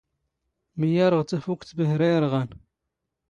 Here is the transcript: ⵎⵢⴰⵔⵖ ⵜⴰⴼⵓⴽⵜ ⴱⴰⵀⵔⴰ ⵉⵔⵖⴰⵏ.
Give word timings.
ⵎⵢⴰⵔⵖ 0.79 1.21
ⵜⴰⴼⵓⴽⵜ 1.29 1.69
ⴱⴰⵀⵔⴰ 1.77 2.05
ⵉⵔⵖⴰⵏ. 2.15 2.45